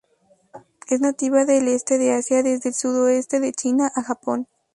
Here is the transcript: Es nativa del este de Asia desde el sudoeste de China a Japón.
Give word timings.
Es 0.89 0.99
nativa 0.99 1.45
del 1.45 1.67
este 1.67 1.99
de 1.99 2.11
Asia 2.13 2.41
desde 2.41 2.69
el 2.69 2.73
sudoeste 2.73 3.39
de 3.39 3.53
China 3.53 3.91
a 3.95 4.01
Japón. 4.01 4.47